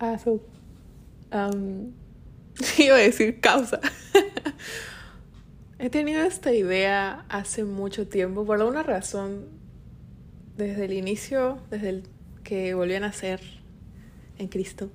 [0.00, 1.92] Ah, um,
[2.78, 3.80] iba a decir causa.
[5.78, 9.46] He tenido esta idea hace mucho tiempo, por alguna razón,
[10.56, 12.02] desde el inicio, desde el
[12.42, 13.40] que volví a nacer
[14.38, 14.90] en Cristo.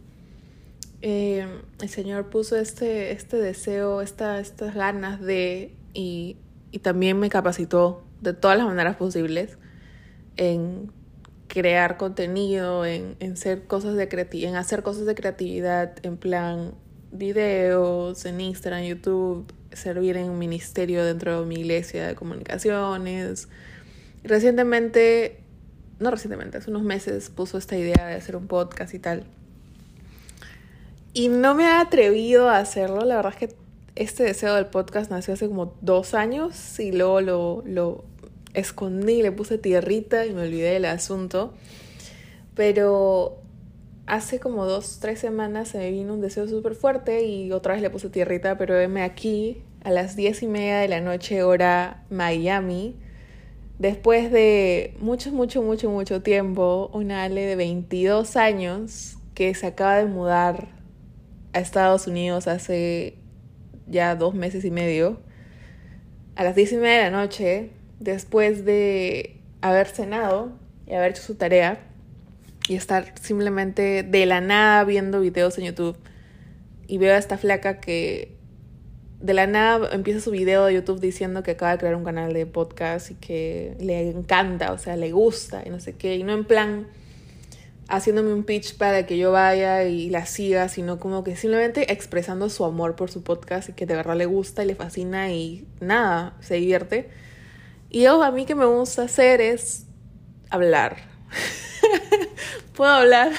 [1.02, 1.48] Eh,
[1.82, 6.36] el Señor puso este, este deseo, esta, estas ganas de, y,
[6.72, 9.58] y también me capacitó de todas las maneras posibles
[10.36, 10.92] en
[11.54, 16.74] crear contenido, en, en, ser cosas de creati en hacer cosas de creatividad, en plan
[17.12, 23.50] videos, en Instagram, YouTube, servir en un ministerio dentro de mi iglesia de comunicaciones.
[24.24, 25.42] Recientemente,
[26.00, 29.24] no recientemente, hace unos meses puso esta idea de hacer un podcast y tal.
[31.14, 33.56] Y no me he atrevido a hacerlo, la verdad es que
[33.94, 38.06] este deseo del podcast nació hace como dos años y luego lo, lo
[38.54, 41.54] escondí, le puse tierrita y me olvidé del asunto.
[42.56, 43.40] Pero
[44.06, 47.82] hace como dos, tres semanas se me vino un deseo súper fuerte y otra vez
[47.82, 52.04] le puse tierrita, pero veme aquí a las diez y media de la noche hora
[52.10, 52.96] Miami.
[53.80, 59.98] Después de mucho, mucho, mucho, mucho tiempo, una Ale de 22 años que se acaba
[59.98, 60.68] de mudar
[61.54, 63.18] a Estados Unidos hace
[63.88, 65.20] ya dos meses y medio,
[66.36, 67.72] a las diez y media de la noche,
[68.04, 70.52] después de haber cenado
[70.86, 71.80] y haber hecho su tarea
[72.68, 75.98] y estar simplemente de la nada viendo videos en YouTube
[76.88, 78.36] y veo a esta flaca que
[79.20, 82.34] de la nada empieza su video de YouTube diciendo que acaba de crear un canal
[82.34, 86.24] de podcast y que le encanta, o sea, le gusta y no sé qué, y
[86.24, 86.88] no en plan
[87.88, 92.50] haciéndome un pitch para que yo vaya y la siga, sino como que simplemente expresando
[92.50, 95.66] su amor por su podcast y que de verdad le gusta y le fascina y
[95.80, 97.10] nada, se divierte.
[97.94, 99.86] Y yo a mí que me gusta hacer es
[100.50, 100.98] hablar.
[102.76, 103.34] Puedo hablar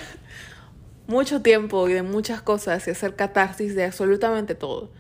[1.09, 4.93] mucho tiempo y de muchas cosas y hacer catarsis de absolutamente todo.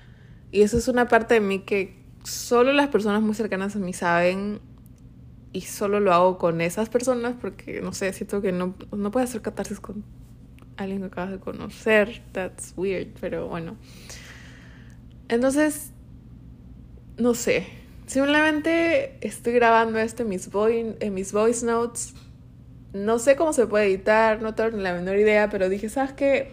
[0.50, 3.92] Y eso es una parte de mí que solo las personas muy cercanas a mí
[3.92, 4.60] saben
[5.52, 9.22] y solo lo hago con esas personas porque, no sé, siento que no, no puedo
[9.22, 10.04] hacer catarsis con
[10.76, 12.24] alguien que acabas de conocer.
[12.32, 13.76] That's weird, pero bueno.
[15.28, 15.92] Entonces,
[17.18, 17.83] no sé.
[18.06, 22.14] Simplemente estoy grabando esto en mis, en mis voice notes.
[22.92, 26.12] No sé cómo se puede editar, no tengo ni la menor idea, pero dije, ¿sabes
[26.12, 26.52] qué?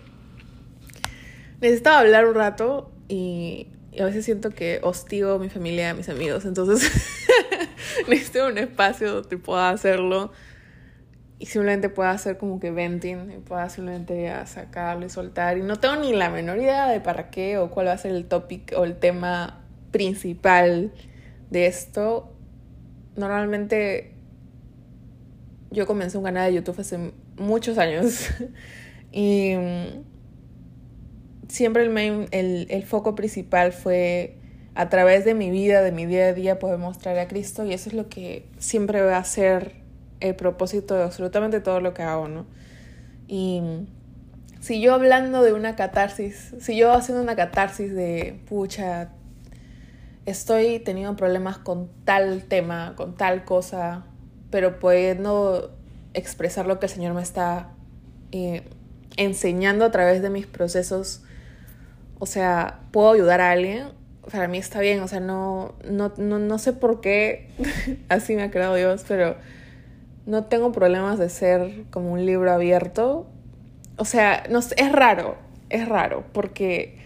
[1.60, 3.68] Necesitaba hablar un rato y
[4.00, 6.46] a veces siento que hostigo a mi familia, a mis amigos.
[6.46, 6.90] Entonces
[8.08, 10.32] necesito un espacio donde pueda hacerlo
[11.38, 15.58] y simplemente pueda hacer como que venting y pueda simplemente sacarlo y soltar.
[15.58, 18.14] Y no tengo ni la menor idea de para qué o cuál va a ser
[18.14, 19.60] el topic o el tema
[19.92, 20.92] principal
[21.52, 22.34] de esto.
[23.16, 24.16] Normalmente
[25.70, 28.30] yo comencé un canal de YouTube hace muchos años
[29.12, 29.54] y
[31.48, 34.38] siempre el, main, el, el foco principal fue
[34.74, 37.74] a través de mi vida, de mi día a día, poder mostrar a Cristo y
[37.74, 39.76] eso es lo que siempre va a ser
[40.22, 42.46] el propósito de absolutamente todo lo que hago, ¿no?
[43.28, 43.62] Y
[44.62, 49.10] si yo hablando de una catarsis, si yo haciendo una catarsis de, pucha,
[50.26, 54.06] estoy teniendo problemas con tal tema, con tal cosa,
[54.50, 55.76] pero pudiendo
[56.14, 57.70] expresar lo que el Señor me está
[58.32, 58.64] eh,
[59.18, 61.24] enseñando a través de mis procesos
[62.22, 63.88] o sea, puedo ayudar a alguien,
[64.32, 67.50] para mí está bien, o sea, no, no, no, no sé por qué
[68.10, 69.38] así me ha creado Dios, pero
[70.28, 73.26] no tengo problemas de ser como un libro abierto.
[73.98, 75.36] O sea, no es raro,
[75.72, 77.00] es raro, porque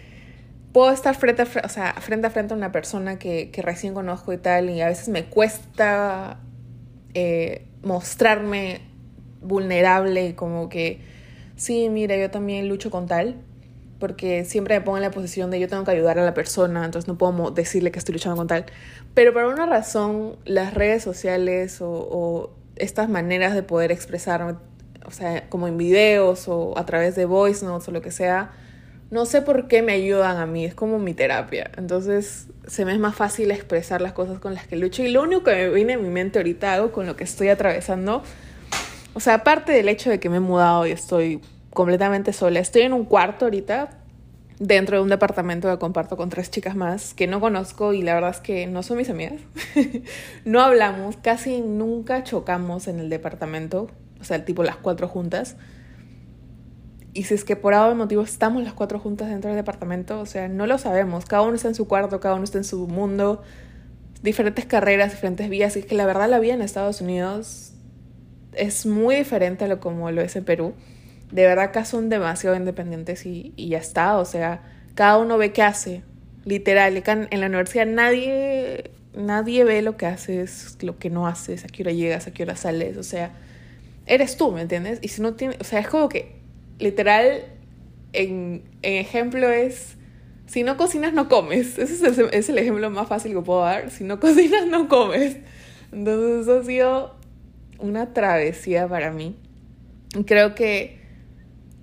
[0.75, 4.37] puedo estar frente a, o frente a frente a una persona que, recién conozco y
[4.37, 6.41] tal, y a veces me cuesta
[7.13, 8.81] eh, mostrarme
[9.41, 10.99] vulnerable, como que,
[11.55, 13.37] sí, mira, yo también lucho con tal,
[13.99, 16.83] porque siempre me pongo en la posición de yo tengo que ayudar a la persona,
[16.83, 18.65] entonces no puedo decirle que estoy luchando con tal.
[19.13, 24.55] Pero por una razón, las redes sociales o, estas maneras de poder expresarme,
[25.05, 28.51] o sea, como en videos o a través de voice notes o lo que sea,
[29.11, 31.71] no sé por qué me ayudan a mí, es como mi terapia.
[31.77, 35.03] Entonces se me es más fácil expresar las cosas con las que lucho.
[35.03, 37.49] Y lo único que me viene a mi mente ahorita hago con lo que estoy
[37.49, 38.23] atravesando,
[39.13, 41.41] o sea, aparte del hecho de que me he mudado y estoy
[41.73, 42.59] completamente sola.
[42.59, 43.91] Estoy en un cuarto ahorita,
[44.59, 48.13] dentro de un departamento que comparto con tres chicas más que no conozco y la
[48.13, 49.41] verdad es que no son mis amigas.
[50.45, 55.55] no hablamos, casi nunca chocamos en el departamento, o sea, tipo las cuatro juntas.
[57.15, 60.25] Y si es que por algún motivo estamos las cuatro juntas dentro del departamento, o
[60.25, 61.23] sea, no lo sabemos.
[61.25, 63.41] Cada uno está en su cuarto, cada uno está en su mundo,
[64.21, 65.77] diferentes carreras, diferentes vías.
[65.77, 67.71] Y es que la verdad la vida en Estados Unidos
[68.51, 70.73] es muy diferente a lo como lo es en Perú.
[71.31, 74.61] de verdad acá son demasiado independientes y, ya está, o sea,
[74.93, 76.03] cada uno ve qué hace,
[76.43, 81.67] literal, en la universidad nadie, nadie ve lo que haces, lo que no haces, a
[81.67, 83.31] qué hora llegas, a qué hora sales, o sea,
[84.05, 84.99] eres tú, ¿me entiendes?
[85.01, 86.34] Y si no tienes, o sea, es como que,
[86.79, 87.45] literal,
[88.13, 89.95] en, en ejemplo es,
[90.45, 91.77] si no cocinas, no comes.
[91.77, 93.91] Ese es el, es el, ejemplo más fácil que puedo dar.
[93.91, 95.37] Si no cocinas, no comes.
[95.91, 97.15] Entonces eso ha sido
[97.79, 99.35] una travesía para mí.
[100.25, 100.99] Creo que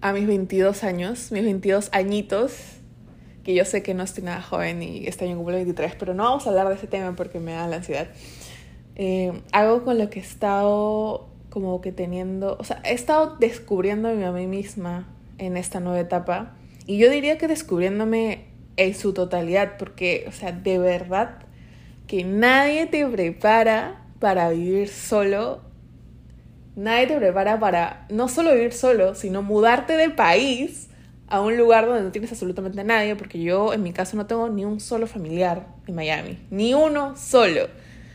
[0.00, 2.54] a mis 22 años, mis 22 añitos,
[3.44, 6.24] que yo sé que no estoy nada joven y este año cumplo 23, pero no
[6.24, 8.08] vamos a hablar de ese tema porque me da la ansiedad.
[8.94, 14.24] Eh, algo con lo que he estado como que teniendo, o sea, he estado descubriéndome
[14.24, 15.06] a mí misma
[15.36, 16.54] en esta nueva etapa
[16.86, 18.46] y yo diría que descubriéndome
[18.78, 21.40] en su totalidad, porque, o sea, de verdad
[22.06, 25.60] que nadie te prepara para vivir solo,
[26.74, 30.88] nadie te prepara para no solo vivir solo, sino mudarte de país
[31.28, 34.48] a un lugar donde no tienes absolutamente nadie, porque yo en mi caso no tengo
[34.48, 37.68] ni un solo familiar en Miami, ni uno solo.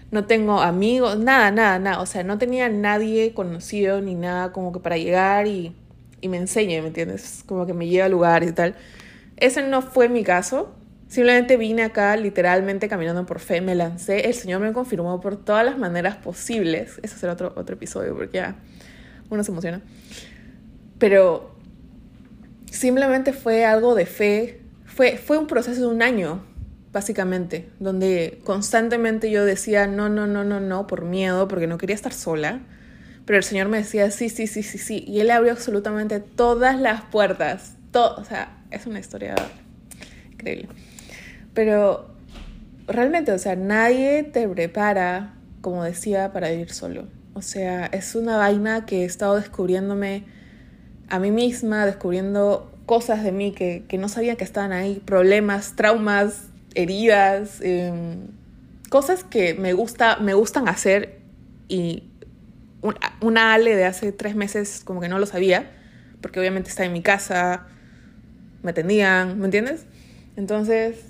[0.09, 2.01] No tengo amigos, nada, nada, nada.
[2.01, 5.75] O sea, no tenía nadie conocido ni nada como que para llegar y,
[6.21, 7.44] y me enseñe, ¿me entiendes?
[7.45, 8.75] Como que me lleva a lugares y tal.
[9.36, 10.74] Ese no fue mi caso.
[11.07, 15.65] Simplemente vine acá literalmente caminando por fe, me lancé, el Señor me confirmó por todas
[15.65, 17.00] las maneras posibles.
[17.01, 18.56] Eso será otro, otro episodio porque ya
[19.30, 19.81] uno se emociona.
[21.00, 21.56] Pero
[22.71, 24.62] simplemente fue algo de fe.
[24.86, 26.42] Fue, fue un proceso de un año,
[26.91, 31.95] básicamente, donde constantemente yo decía no, no, no, no, no, por miedo, porque no quería
[31.95, 32.61] estar sola.
[33.25, 35.03] Pero el Señor me decía sí, sí, sí, sí, sí.
[35.05, 37.75] Y Él abrió absolutamente todas las puertas.
[37.91, 39.35] Todo, o sea, es una historia
[40.31, 40.69] increíble.
[41.53, 42.15] Pero
[42.87, 47.07] realmente, o sea, nadie te prepara, como decía, para vivir solo.
[47.33, 50.23] O sea, es una vaina que he estado descubriéndome
[51.09, 55.75] a mí misma, descubriendo cosas de mí que, que no sabía que estaban ahí, problemas,
[55.75, 56.46] traumas,
[56.77, 57.91] heridas, eh,
[58.89, 61.19] cosas que me, gusta, me gustan hacer
[61.68, 62.03] y
[63.19, 65.71] una Ale de hace tres meses como que no lo sabía,
[66.21, 67.65] porque obviamente está en mi casa,
[68.62, 69.85] me atendían, ¿me entiendes?
[70.38, 71.03] Entonces,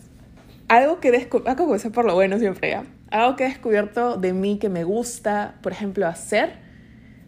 [0.70, 4.34] algo que descubierto, algo que por lo bueno siempre ya, algo que he descubierto de
[4.34, 6.54] mí que me gusta, por ejemplo, hacer,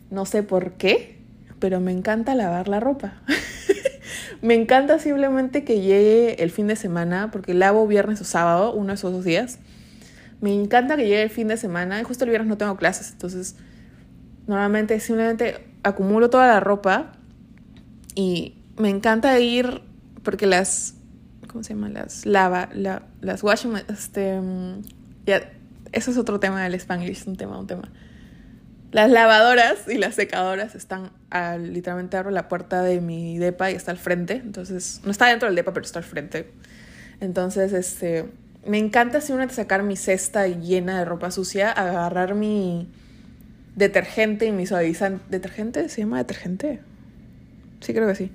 [0.10, 1.20] no sé por qué,
[1.60, 3.22] pero me encanta lavar la ropa.
[4.42, 8.88] me encanta simplemente que llegue el fin de semana, porque lavo viernes o sábado, uno
[8.88, 9.60] de esos dos días.
[10.42, 13.12] Me encanta que llegue el fin de semana, y justo el viernes no tengo clases,
[13.12, 13.56] entonces
[14.48, 17.12] normalmente simplemente acumulo toda la ropa
[18.16, 19.82] y me encanta ir
[20.24, 20.96] porque las
[21.50, 21.90] ¿cómo se llama?
[21.90, 24.82] Las lava, la, las washing, este, mm,
[25.26, 25.52] ya,
[25.92, 27.90] eso es otro tema del Spanglish, un tema, un tema.
[28.92, 33.76] Las lavadoras y las secadoras están al, literalmente abro la puerta de mi depa y
[33.76, 34.34] está al frente.
[34.34, 36.50] Entonces, no está dentro del depa, pero está al frente.
[37.22, 38.26] Entonces, este,
[38.66, 42.88] me encanta simplemente sacar mi cesta llena de ropa sucia, agarrar mi
[43.76, 45.24] detergente y mi suavizante.
[45.30, 45.88] ¿Detergente?
[45.90, 46.80] ¿Se llama detergente?
[47.82, 48.32] Sí, creo que sí.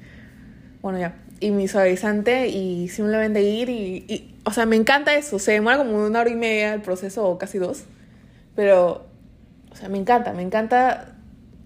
[0.82, 1.16] Bueno, ya.
[1.40, 5.40] Y mi suavizante y simplemente ir y, y o sea, me encanta eso.
[5.40, 7.82] Se demora como una hora y media el proceso o casi dos.
[8.54, 9.13] Pero
[9.74, 11.16] o sea, me encanta, me encanta,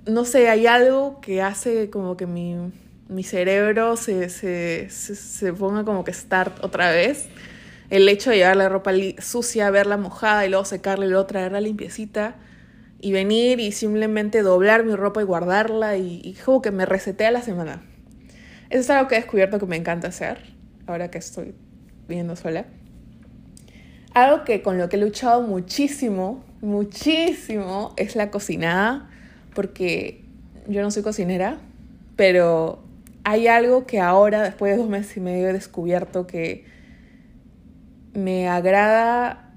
[0.07, 2.57] no sé, hay algo que hace como que mi,
[3.09, 7.29] mi cerebro se, se, se, ponga como que start otra vez.
[7.91, 11.61] El hecho de llevar la ropa sucia, verla mojada y luego secarla y luego traerla
[11.61, 12.37] limpiecita
[12.99, 17.31] y venir y simplemente doblar mi ropa y guardarla y, y como que me resetea
[17.31, 17.83] la semana.
[18.71, 20.39] Eso es algo que he descubierto que me encanta hacer
[20.87, 21.55] ahora que estoy
[22.09, 22.65] viviendo sola.
[24.15, 29.09] Algo que con lo que he luchado muchísimo muchísimo es la cocinada,
[29.55, 30.25] porque
[30.67, 31.59] yo no soy cocinera,
[32.17, 32.83] pero
[33.25, 36.65] hay algo que ahora, después de dos meses y medio, he descubierto que
[38.15, 39.53] me agrada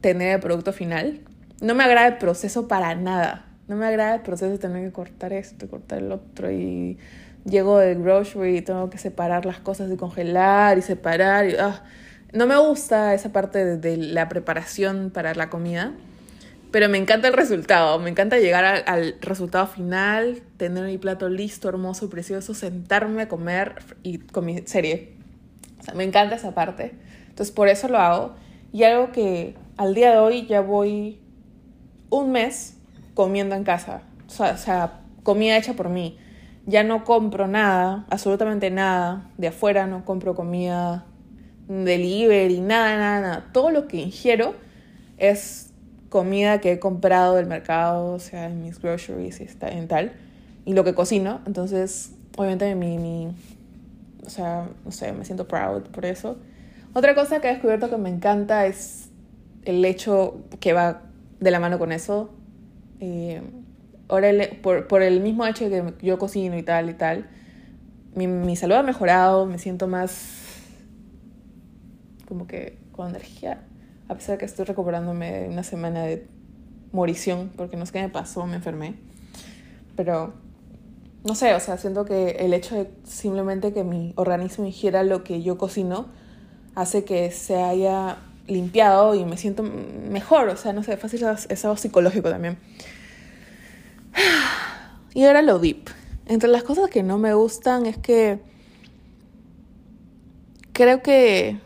[0.00, 1.20] tener el producto final.
[1.60, 3.46] No me agrada el proceso para nada.
[3.68, 6.98] No me agrada el proceso de tener que cortar esto, cortar el otro y
[7.44, 11.48] llego del grocery y tengo que separar las cosas y congelar y separar.
[11.48, 11.82] Y, ah,
[12.32, 15.92] No me gusta esa parte de la preparación para la comida
[16.74, 21.68] pero me encanta el resultado, me encanta llegar al, resultado final, tener mi plato listo,
[21.68, 25.12] hermoso, precioso, sentarme a comer y con mi serie.
[25.78, 26.96] O sea, me encanta esa parte.
[27.28, 28.34] Entonces por eso lo hago.
[28.72, 31.20] Y algo que al día de hoy ya voy
[32.10, 32.76] un mes
[33.14, 34.02] comiendo en casa.
[34.26, 36.18] O sea, comida hecha por mí.
[36.66, 39.30] Ya no compro nada, absolutamente nada.
[39.38, 41.06] De afuera no compro comida
[41.68, 43.50] delivery, nada, nada, nada.
[43.52, 44.56] Todo lo que ingiero
[45.18, 45.70] es
[46.14, 50.12] comida que he comprado del mercado, o sea, en mis groceries y tal,
[50.64, 51.40] y lo que cocino.
[51.44, 53.34] Entonces, obviamente mi, mi,
[54.24, 56.36] o sea, no sé, me siento proud por eso.
[56.92, 59.10] Otra cosa que he descubierto que me encanta es
[59.64, 61.02] el hecho que va
[61.40, 62.30] de la mano con eso.
[63.00, 63.42] Eh,
[64.06, 64.30] ahora,
[64.62, 67.26] por, por, el mismo hecho de que yo cocino y tal y tal,
[68.14, 70.42] mi, mi salud ha mejorado, me siento más
[72.28, 73.64] como que con energía,
[74.08, 76.26] a pesar de que estoy recuperándome de una semana de
[76.92, 78.94] morición, porque no es que me pasó, me enfermé.
[79.96, 80.34] Pero,
[81.24, 85.24] no sé, o sea, siento que el hecho de simplemente que mi organismo ingiera lo
[85.24, 86.06] que yo cocino
[86.74, 91.64] hace que se haya limpiado y me siento mejor, o sea, no sé, fácil es
[91.64, 92.58] algo psicológico también.
[95.16, 95.90] Y ahora lo deep.
[96.26, 98.40] Entre las cosas que no me gustan es que
[100.72, 101.60] creo que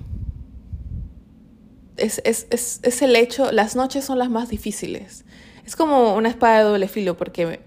[1.99, 5.25] es, es, es, es, el hecho, las noches son las más difíciles.
[5.67, 7.61] Es como una espada de doble filo porque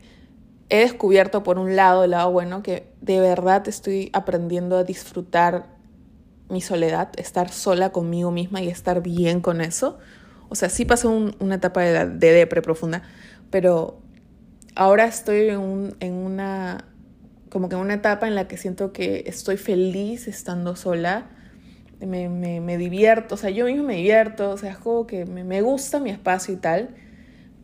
[0.70, 5.68] he descubierto por un lado el lado bueno que de verdad estoy aprendiendo a disfrutar
[6.50, 10.00] mi soledad, estar sola conmigo misma y estar bien con eso.
[10.50, 11.10] O sea, sí pasó
[11.40, 13.04] una etapa de, de depre profunda,
[13.50, 14.02] pero
[14.76, 16.86] ahora estoy en, un, en una
[17.50, 21.30] como que una etapa en la que siento que estoy feliz estando sola
[22.06, 25.62] me, divierto, o sea, yo mismo me divierto, o sea, es como que me, me,
[25.62, 26.90] gusta mi espacio y tal,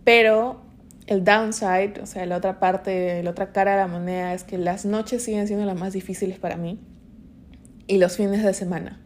[0.03, 0.61] pero
[1.07, 4.57] el downside, o sea, la otra parte, la otra cara de la moneda es que
[4.57, 6.79] las noches siguen siendo las más difíciles para mí
[7.87, 8.99] y los fines de semana.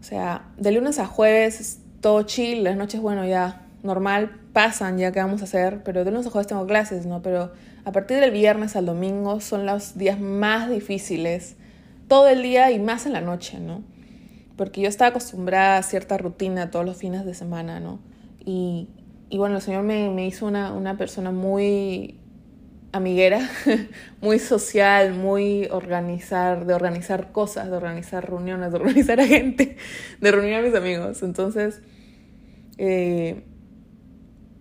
[0.00, 4.98] O sea, de lunes a jueves es todo chill, las noches, bueno, ya normal, pasan,
[4.98, 7.22] ya que vamos a hacer, pero de lunes a jueves tengo clases, ¿no?
[7.22, 7.52] Pero
[7.84, 11.56] a partir del viernes al domingo son los días más difíciles,
[12.08, 13.82] todo el día y más en la noche, ¿no?
[14.56, 18.00] Porque yo estaba acostumbrada a cierta rutina todos los fines de semana, ¿no?
[18.44, 18.88] Y,
[19.28, 22.20] y bueno, el Señor me, me hizo una, una, persona muy
[22.92, 23.48] amiguera,
[24.20, 29.76] muy social, muy organizar, de organizar cosas, de organizar reuniones, de organizar a gente,
[30.20, 31.22] de reunir a mis amigos.
[31.22, 31.80] Entonces,
[32.76, 33.44] eh,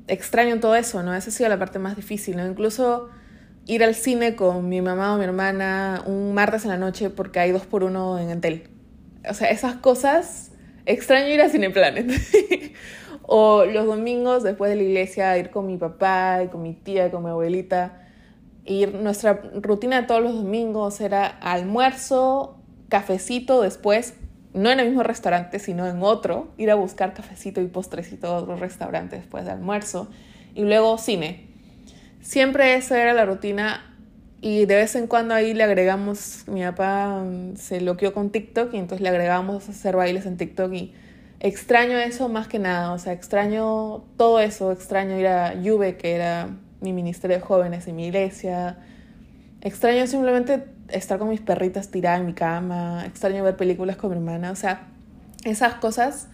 [0.07, 1.13] extraño todo eso, ¿no?
[1.13, 2.47] Esa ha sido la parte más difícil, ¿no?
[2.47, 3.09] Incluso
[3.67, 7.39] ir al cine con mi mamá o mi hermana un martes en la noche porque
[7.39, 8.69] hay dos por uno en Entel
[9.29, 10.51] o sea, esas cosas,
[10.85, 12.11] extraño ir a Cineplanet.
[13.23, 17.11] o los domingos después de la iglesia, ir con mi papá y con mi tía,
[17.11, 18.07] con mi abuelita.
[18.65, 22.57] Ir, nuestra rutina de todos los domingos era almuerzo,
[22.89, 24.15] cafecito después,
[24.53, 28.37] no en el mismo restaurante, sino en otro, ir a buscar cafecito y postrecito a
[28.37, 30.09] otro restaurante después de almuerzo,
[30.53, 31.47] y luego cine.
[32.19, 33.90] Siempre esa era la rutina
[34.41, 38.73] y de vez en cuando ahí le agregamos, mi papá mm, se loqueó con TikTok
[38.73, 40.93] y entonces le agregamos hacer bailes en TikTok y
[41.39, 46.15] extraño eso más que nada, o sea, extraño todo eso, extraño ir a Juve, que
[46.15, 46.49] era
[46.81, 48.79] mi ministerio de jóvenes en mi iglesia,
[49.61, 54.17] extraño simplemente estar con mis perritas tiradas en mi cama, extraño ver películas con mi
[54.17, 54.87] hermana, o sea,
[55.43, 56.29] esas cosas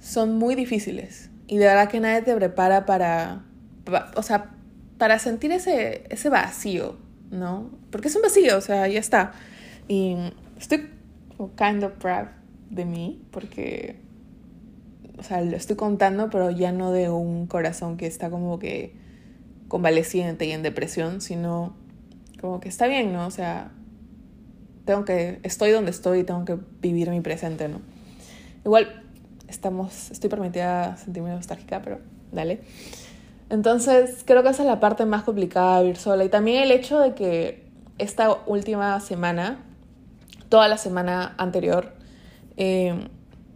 [0.00, 3.42] son muy difíciles y de verdad que nadie te prepara para,
[4.14, 4.53] o sea,
[5.04, 6.96] para sentir ese, ese vacío,
[7.30, 7.70] ¿no?
[7.90, 9.32] Porque es un vacío, o sea, ya está.
[9.86, 10.16] Y
[10.58, 10.88] estoy
[11.58, 12.28] kind of proud
[12.70, 14.00] de mí, porque,
[15.18, 18.94] o sea, lo estoy contando, pero ya no de un corazón que está como que
[19.68, 21.76] convaleciente y en depresión, sino
[22.40, 23.26] como que está bien, ¿no?
[23.26, 23.72] O sea,
[24.86, 27.82] tengo que, estoy donde estoy y tengo que vivir mi presente, ¿no?
[28.64, 29.04] Igual,
[29.48, 32.00] estamos, estoy permitida sentirme nostálgica, pero
[32.32, 32.62] dale.
[33.50, 36.24] Entonces, creo que esa es la parte más complicada de vivir sola.
[36.24, 37.64] Y también el hecho de que
[37.98, 39.64] esta última semana,
[40.48, 41.92] toda la semana anterior,
[42.56, 43.08] eh,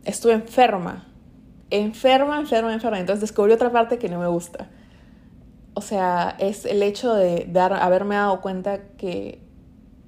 [0.05, 1.07] estuve enferma.
[1.71, 3.01] Enferma, enferma, enferma.
[3.01, 4.69] Entonces descubrí otra parte que no me gusta.
[5.75, 9.41] O sea, es el hecho de dar, haberme dado cuenta que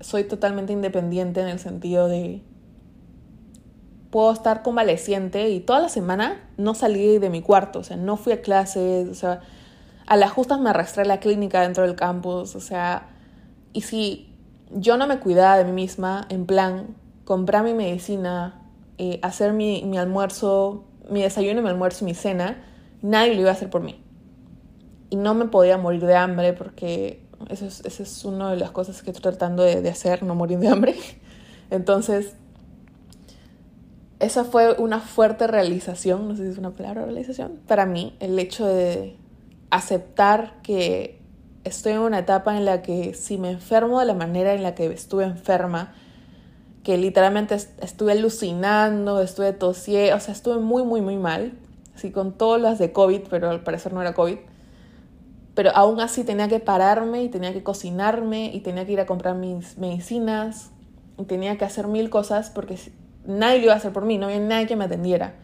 [0.00, 2.42] soy totalmente independiente en el sentido de
[4.10, 8.16] puedo estar convaleciente y toda la semana no salí de mi cuarto, o sea, no
[8.16, 9.40] fui a clases, o sea,
[10.10, 13.10] a las justas me arrastré a la clínica dentro del campus, o sea,
[13.72, 14.34] y si
[14.72, 18.60] yo no me cuidaba de mí misma, en plan, comprar mi medicina,
[18.98, 22.60] eh, hacer mi, mi almuerzo, mi desayuno, mi almuerzo y mi cena,
[23.02, 24.02] nadie lo iba a hacer por mí.
[25.10, 28.72] Y no me podía morir de hambre porque eso es, eso es una de las
[28.72, 30.96] cosas que estoy tratando de, de hacer, no morir de hambre.
[31.70, 32.34] Entonces,
[34.18, 38.36] esa fue una fuerte realización, no sé si es una palabra realización, para mí, el
[38.40, 39.19] hecho de,
[39.70, 41.20] aceptar que
[41.64, 44.74] estoy en una etapa en la que si me enfermo de la manera en la
[44.74, 45.92] que estuve enferma,
[46.82, 51.52] que literalmente estuve alucinando, estuve tosiendo, o sea, estuve muy, muy, muy mal,
[51.94, 54.38] así con todas las de COVID, pero al parecer no era COVID.
[55.54, 59.06] pero aún así tenía que pararme y tenía que cocinarme y tenía que ir a
[59.06, 60.70] comprar mis medicinas
[61.18, 62.78] y tenía que hacer mil cosas porque
[63.26, 65.34] nadie lo iba a hacer por mí, no había nadie que me atendiera.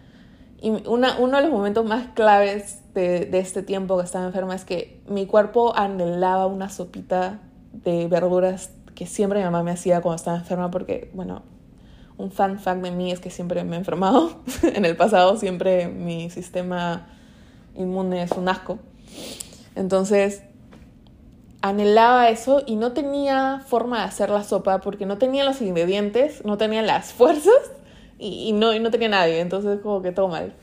[0.62, 4.64] Y una, uno de los momentos más claves de, este tiempo que estaba enferma es
[4.64, 7.40] que mi cuerpo anhelaba una sopita
[7.72, 11.42] de verduras que siempre mi mamá me hacía cuando estaba enferma porque, bueno,
[12.16, 14.40] un fun fact de mí es que siempre me he enfermado.
[14.62, 17.06] en el pasado siempre mi sistema
[17.74, 18.78] inmune es un asco.
[19.74, 20.42] Entonces,
[21.60, 26.44] anhelaba eso y no tenía forma de hacer la sopa porque no tenía los ingredientes,
[26.44, 27.72] no tenía las fuerzas
[28.18, 29.40] y, no, y no tenía nadie.
[29.40, 30.54] Entonces, como que todo mal.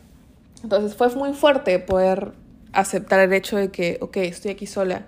[0.63, 2.34] Entonces, fue muy fuerte poder
[2.72, 5.05] aceptar el hecho de que, ok, estoy aquí sola.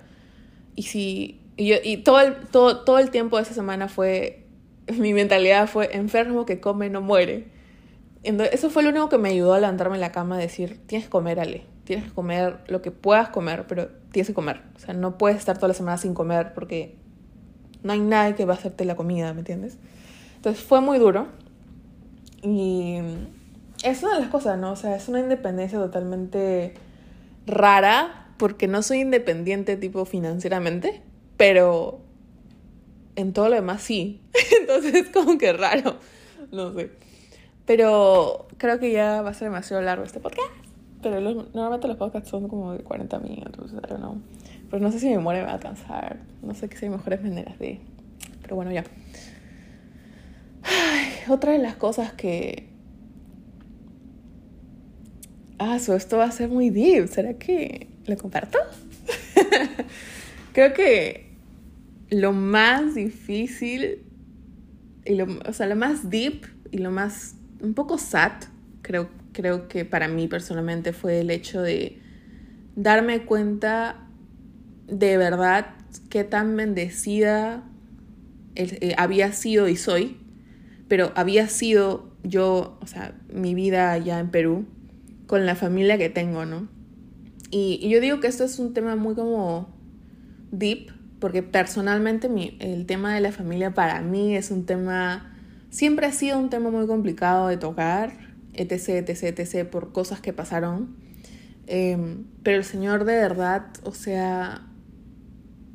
[0.74, 1.40] Y si.
[1.56, 4.44] Y, yo, y todo, el, todo, todo el tiempo de esa semana fue.
[4.98, 7.48] Mi mentalidad fue enfermo que come no muere.
[8.22, 10.80] Entonces, eso fue lo único que me ayudó a levantarme en la cama y decir:
[10.86, 14.60] tienes que comer, Ale tienes que comer lo que puedas comer, pero tienes que comer.
[14.74, 16.96] O sea, no puedes estar toda la semana sin comer porque
[17.82, 19.78] no hay nadie que va a hacerte la comida, ¿me entiendes?
[20.34, 21.28] Entonces fue muy duro.
[22.42, 22.98] Y
[23.82, 24.72] es una de las cosas, ¿no?
[24.72, 26.74] O sea, es una independencia totalmente
[27.46, 31.02] rara porque no soy independiente tipo financieramente,
[31.36, 32.00] pero
[33.16, 34.20] en todo lo demás sí.
[34.60, 35.96] Entonces es como que raro,
[36.52, 36.90] no sé.
[37.64, 40.50] Pero creo que ya va a ser demasiado largo este podcast.
[41.02, 44.20] Pero normalmente los podcasts son como de 40 minutos, pero no.
[44.70, 46.18] Pero no sé si mi memoria me va a alcanzar.
[46.42, 47.80] No sé qué hay mejores maneras de.
[48.42, 48.84] Pero bueno, ya.
[51.28, 52.68] otra de las cosas que.
[55.58, 57.08] Ah, esto va a ser muy deep.
[57.08, 58.58] ¿Será que lo comparto?
[60.52, 61.32] Creo que
[62.10, 64.02] lo más difícil
[65.04, 68.32] y lo, o sea, lo más deep y lo más un poco sad,
[68.82, 72.00] creo creo que para mí personalmente fue el hecho de
[72.74, 74.06] darme cuenta
[74.88, 75.74] de verdad
[76.08, 77.62] qué tan bendecida
[78.54, 80.16] eh, había sido y soy,
[80.88, 84.64] pero había sido yo, o sea, mi vida allá en Perú,
[85.26, 86.68] con la familia que tengo, ¿no?
[87.50, 89.68] Y, yo digo que esto es un tema muy como
[90.50, 95.34] deep, porque personalmente mi, el tema de la familia para mí es un tema,
[95.70, 98.12] siempre ha sido un tema muy complicado de tocar,
[98.52, 100.96] etc, etc, etc, por cosas que pasaron.
[101.66, 104.62] Em, pero el Señor de verdad, o sea,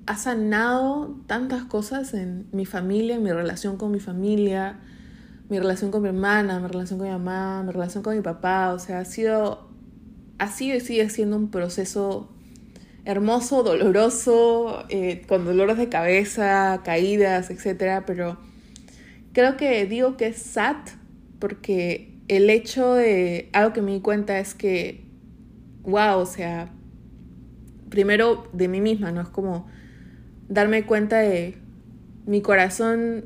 [0.06, 4.80] ha sanado tantas cosas en mi familia, en mi relación con mi familia,
[5.52, 8.72] mi relación con mi hermana, mi relación con mi mamá, mi relación con mi papá.
[8.74, 9.68] O sea, ha sido,
[10.40, 12.30] ha sido y sigue siendo un proceso
[13.04, 18.02] hermoso, doloroso, eh, con dolores de cabeza, caídas, etc.
[18.08, 18.38] Pero
[19.34, 20.78] creo que digo que es sad
[21.40, 25.04] porque el hecho de algo que me di cuenta es que,
[25.82, 26.72] wow, o sea,
[27.90, 29.20] primero de mí misma, ¿no?
[29.20, 29.68] Es como
[30.48, 31.58] darme cuenta de
[32.26, 33.26] mi corazón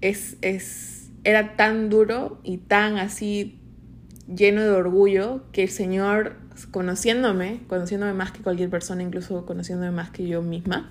[0.00, 0.93] es, es,
[1.24, 3.58] era tan duro y tan así
[4.32, 6.36] lleno de orgullo que el Señor,
[6.70, 10.90] conociéndome, conociéndome más que cualquier persona, incluso conociéndome más que yo misma,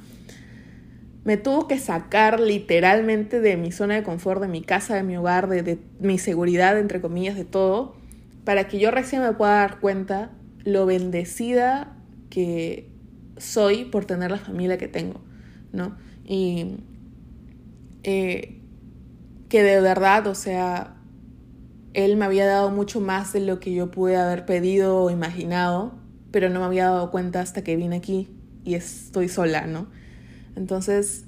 [1.23, 5.15] me tuvo que sacar literalmente de mi zona de confort, de mi casa, de mi
[5.15, 7.95] hogar, de, mi seguridad, entre comillas, de todo,
[8.43, 10.31] para que yo recién me pueda dar cuenta
[10.65, 11.95] lo bendecida
[12.29, 12.89] que
[13.37, 15.21] soy por tener la familia que tengo,
[15.71, 15.95] ¿no?
[16.25, 16.75] Y
[18.03, 18.62] eh,
[19.53, 20.95] que de verdad, o sea,
[21.93, 25.93] él me había dado mucho más de lo que yo pude haber pedido o imaginado,
[26.31, 29.85] pero no me había dado cuenta hasta que vine aquí y estoy sola, ¿no?
[30.55, 31.25] Entonces,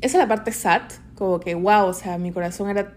[0.00, 0.82] esa es la parte sad,
[1.14, 2.94] como que, wow, o sea, mi corazón era,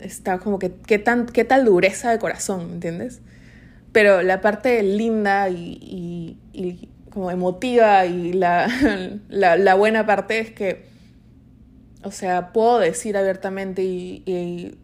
[0.00, 3.20] está como que, ¿qué, tan, qué tal dureza de corazón, ¿entiendes?
[3.92, 8.66] Pero la parte linda y, y, como emotiva y la,
[9.28, 10.90] la, buena parte es que,
[12.02, 14.78] o sea, puedo decir abiertamente y,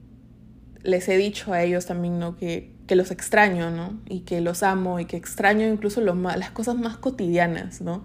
[0.83, 2.37] les he dicho a ellos también, ¿no?
[2.37, 4.00] Que, que los extraño, ¿no?
[4.09, 8.04] Y que los amo y que extraño incluso las cosas más cotidianas, ¿no?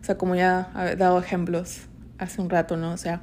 [0.00, 1.82] O sea, como ya he dado ejemplos
[2.18, 2.92] hace un rato, ¿no?
[2.92, 3.22] O sea,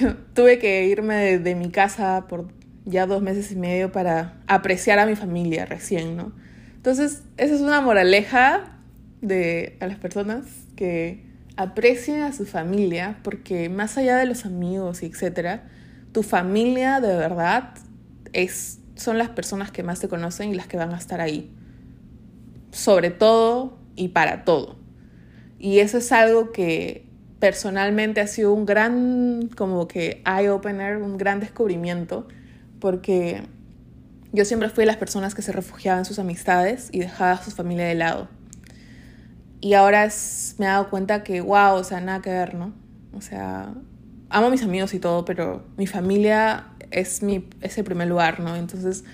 [0.34, 2.48] tuve que irme de, mi casa por
[2.84, 6.32] ya dos meses y medio para apreciar a mi familia recién, ¿no?
[6.76, 8.78] Entonces, esa es una moraleja
[9.20, 10.44] de, a las personas
[10.76, 11.25] que
[11.56, 15.68] aprecien a su familia, porque más allá de los amigos y etcétera,
[16.12, 17.74] tu familia de verdad
[18.32, 21.50] es, son las personas que más te conocen y las que van a estar ahí.
[22.70, 24.76] Sobre todo y para todo.
[25.58, 27.06] Y eso es algo que
[27.38, 32.28] personalmente ha sido un gran, como que eye-opener, un gran descubrimiento,
[32.80, 33.42] porque
[34.32, 37.42] yo siempre fui de las personas que se refugiaban en sus amistades y dejaba a
[37.42, 38.28] su familia de lado.
[39.60, 40.08] Y ahora
[40.58, 42.72] me he dado cuenta que, wow, o sea, nada que ver, ¿no?
[43.14, 43.72] O sea,
[44.28, 48.40] amo a mis amigos y todo, pero mi familia es, mi, es el primer lugar,
[48.40, 48.54] ¿no?
[48.56, 49.04] Entonces,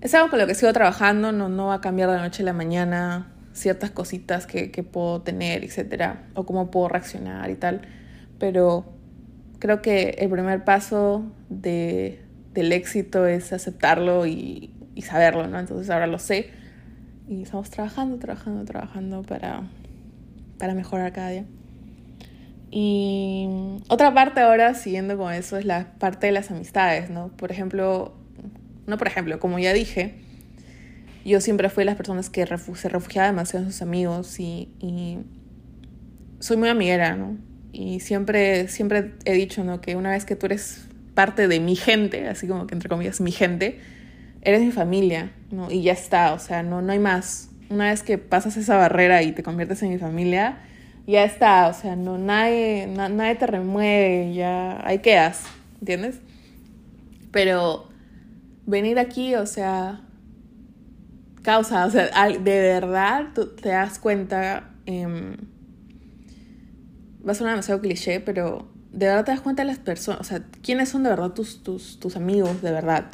[0.00, 2.42] es algo con lo que sigo trabajando, no, no va a cambiar de la noche
[2.42, 7.56] a la mañana ciertas cositas que, que puedo tener, etcétera, o cómo puedo reaccionar y
[7.56, 7.82] tal.
[8.38, 8.86] Pero
[9.58, 12.22] creo que el primer paso de,
[12.54, 15.58] del éxito es aceptarlo y, y saberlo, ¿no?
[15.58, 16.61] Entonces ahora lo sé
[17.32, 19.62] y estamos trabajando, trabajando, trabajando para,
[20.58, 21.44] para mejorar cada día.
[22.70, 23.48] Y
[23.88, 27.28] otra parte ahora, siguiendo con eso, es la parte de las amistades, ¿no?
[27.28, 28.14] Por ejemplo,
[28.86, 30.14] no por ejemplo, como ya dije,
[31.24, 35.18] yo siempre fui de las personas que se refugiaba demasiado en sus amigos y, y,
[36.38, 37.36] soy muy amiguera, ¿no?
[37.72, 39.80] Y siempre, siempre he dicho, ¿no?
[39.80, 43.20] Que una vez que tú eres parte de mi gente, así como que entre comillas
[43.20, 43.80] mi gente,
[44.42, 45.70] eres mi familia, ¿no?
[45.70, 47.48] Y ya está, o sea, no, no hay más.
[47.70, 50.58] Una vez que pasas esa barrera y te conviertes en mi familia,
[51.06, 55.44] ya está, o sea, no, nadie, nadie te remueve, ya ahí quedas,
[55.80, 56.20] ¿entiendes?
[57.30, 57.88] Pero
[58.66, 60.00] venir aquí, o sea,
[61.42, 65.36] causa, o sea, de verdad tú te das cuenta, eh,
[67.26, 70.24] va a sonar demasiado cliché, pero de verdad te das cuenta de las personas, o
[70.24, 73.06] sea, quiénes son de verdad tus, tus, tus amigos, de verdad.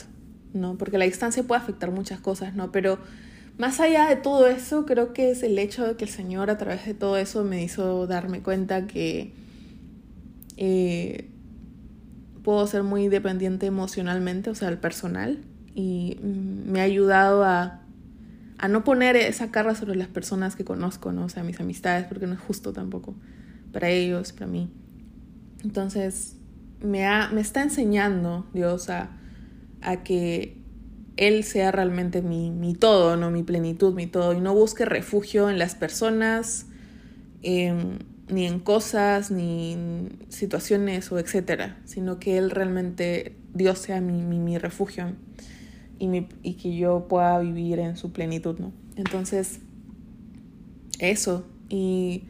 [0.61, 0.77] ¿No?
[0.77, 2.73] Porque la distancia puede afectar muchas cosas, ¿no?
[2.73, 2.99] Pero
[3.59, 6.59] más allá de todo eso, creo que es el hecho de que el Señor a
[6.59, 9.33] través de todo eso me hizo darme cuenta que
[10.57, 11.29] eh,
[12.43, 15.39] puedo ser muy dependiente emocionalmente, o sea, el personal,
[15.75, 17.83] y me ha ayudado a,
[18.59, 21.25] a no poner esa carga sobre las personas que conozco, ¿no?
[21.25, 23.15] O sea, mis amistades, porque no es justo tampoco
[23.73, 24.71] para ellos, para mí.
[25.65, 26.37] Entonces,
[26.81, 29.11] me, ha, me está enseñando Dios a
[29.83, 30.57] a que
[31.17, 33.31] Él sea realmente mi, mi, todo, ¿no?
[33.31, 36.67] Mi plenitud, mi todo, y no busque refugio en las personas,
[37.43, 44.23] ni en cosas, ni en situaciones o etcétera, sino que Él realmente, Dios sea mi,
[44.23, 45.15] mi, mi refugio
[45.99, 48.73] y, mi, y que yo pueda vivir en su plenitud, ¿no?
[48.97, 49.61] Entonces,
[50.99, 52.25] eso, y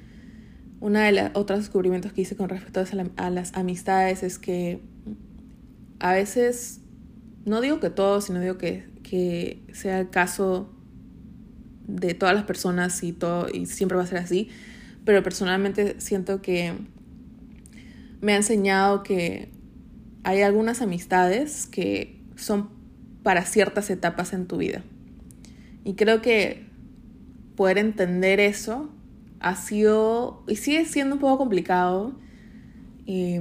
[0.81, 2.85] una de los otros descubrimientos que hice con respecto
[3.17, 4.81] a las amistades es que
[5.99, 6.81] a veces
[7.45, 10.71] no digo que todo, sino digo que, que sea el caso
[11.87, 14.49] de todas las personas y, todo, y siempre va a ser así,
[15.05, 16.75] pero personalmente siento que
[18.21, 19.51] me ha enseñado que
[20.25, 22.69] hay algunas amistades que son
[23.23, 24.83] para ciertas etapas en tu vida.
[25.85, 26.67] Y creo que
[27.57, 28.91] poder entender eso
[29.41, 32.13] ha sido y sigue siendo un poco complicado.
[33.07, 33.39] Y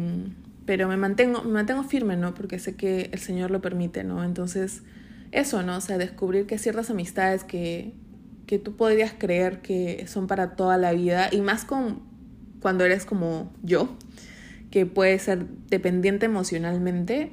[0.68, 2.36] pero me mantengo, me mantengo firme, ¿no?
[2.36, 4.24] Porque sé que el Señor lo permite, ¿no?
[4.26, 4.84] Entonces,
[5.32, 5.78] eso, ¿no?
[5.78, 7.94] O sea, descubrir que ciertas amistades que,
[8.46, 12.02] que tú podrías creer que son para toda la vida, y más con
[12.62, 13.96] cuando eres como yo,
[14.70, 17.32] que puede ser dependiente emocionalmente,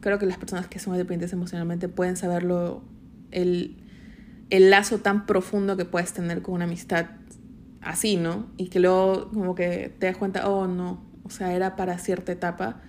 [0.00, 2.82] creo que las personas que son dependientes emocionalmente pueden saberlo,
[3.30, 3.76] el,
[4.50, 7.06] el lazo tan profundo que puedes tener con una amistad
[7.80, 8.50] así, ¿no?
[8.56, 12.32] Y que luego como que te das cuenta, oh, no, o sea, era para cierta
[12.32, 12.80] etapa.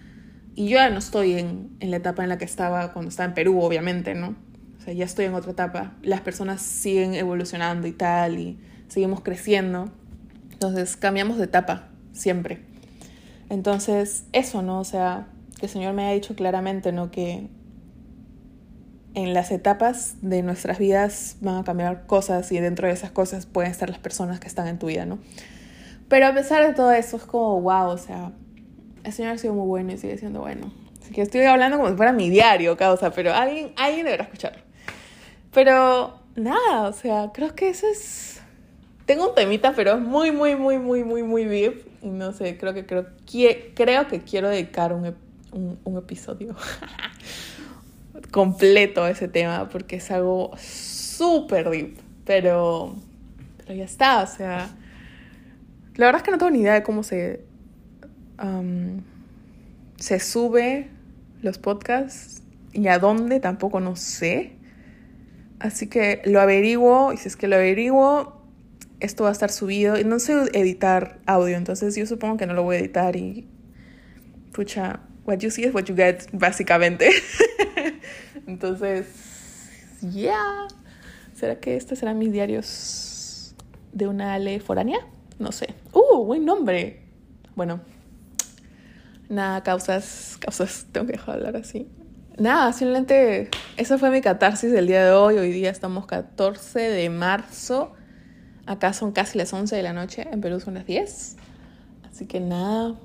[0.56, 3.28] Y yo ya no estoy en, en la etapa en la que estaba cuando estaba
[3.28, 4.36] en Perú, obviamente, ¿no?
[4.80, 5.94] O sea, ya estoy en otra etapa.
[6.02, 9.92] Las personas siguen evolucionando y tal, y seguimos creciendo.
[10.52, 12.66] Entonces, cambiamos de etapa, siempre.
[13.50, 14.80] Entonces, eso, ¿no?
[14.80, 15.28] O sea,
[15.60, 17.12] que el Señor me ha dicho claramente, ¿no?
[17.12, 17.48] Que
[19.14, 23.46] en las etapas de nuestras vidas van a cambiar cosas y dentro de esas cosas
[23.46, 25.20] pueden estar las personas que están en tu vida, ¿no?
[26.12, 28.34] Pero a pesar de todo eso, es como, wow, o sea,
[29.06, 30.70] el Señor ha sido muy bueno y sigue siendo bueno.
[31.02, 34.62] Así que estoy hablando como si fuera mi diario, causa, pero alguien, alguien deberá escucharlo.
[35.54, 38.42] Pero nada, o sea, creo que eso es...
[39.06, 41.88] Tengo un temita, pero es muy, muy, muy, muy, muy, muy deep.
[42.02, 45.16] Y no sé, creo que, creo, que, creo que quiero dedicar un,
[45.54, 46.58] un, un episodio
[48.32, 51.98] completo a ese tema porque es algo súper deep.
[52.26, 52.98] Pero,
[53.60, 54.70] pero ya está, o sea
[55.96, 57.44] la verdad es que no tengo ni idea de cómo se,
[59.98, 60.90] se sube
[61.42, 62.42] los podcasts
[62.74, 64.54] y a dónde tampoco no sé.
[65.60, 68.42] Así que lo averiguo y si es que lo averiguo,
[69.00, 70.00] esto va a estar subido.
[70.00, 73.48] Y no sé editar audio, entonces yo supongo que no lo voy a editar y...
[74.54, 77.10] Pucha, what you see is what you get, básicamente.
[78.48, 79.08] entonces,
[80.02, 80.68] yeah.
[81.36, 83.56] ¿Será que estos serán mis diarios
[83.94, 85.00] de una Ale foránea?
[85.40, 85.74] No sé.
[85.94, 86.26] ¡Uh!
[86.26, 87.02] Buen nombre.
[87.56, 87.82] Bueno.
[89.30, 90.38] Nada, causas.
[90.40, 90.88] Causas.
[90.92, 91.88] Tengo que dejar de hablar así.
[92.38, 93.50] Nada, simplemente.
[93.78, 95.38] Esa fue mi catarsis del día de hoy.
[95.38, 97.94] Hoy día estamos 14 de marzo.
[98.66, 101.36] Acá son casi las 11 de la noche, en Perú son las 10.
[102.10, 102.96] Así que nada,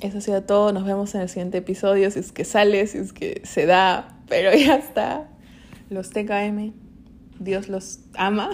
[0.00, 0.72] eso ha sido todo.
[0.72, 4.18] Nos vemos en el siguiente episodio, si es que sale, si es que se da,
[4.28, 5.28] pero ya está.
[5.90, 6.72] Los TKM,
[7.40, 8.50] Dios los ama.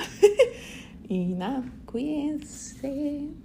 [1.08, 3.39] y nada, frequency.